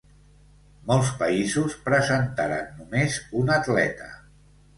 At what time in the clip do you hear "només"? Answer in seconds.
2.81-3.19